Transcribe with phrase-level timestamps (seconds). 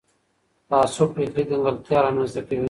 [0.69, 2.59] تعصب فکري کنګلتیا رامنځته کوي